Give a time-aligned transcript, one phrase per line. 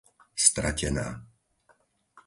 [0.47, 1.07] Stratená